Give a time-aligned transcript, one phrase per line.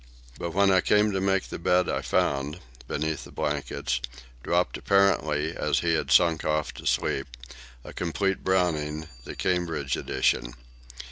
[0.39, 4.01] But when I came to make the bed I found, between the blankets,
[4.41, 7.27] dropped apparently as he had sunk off to sleep,
[7.83, 10.55] a complete Browning, the Cambridge Edition.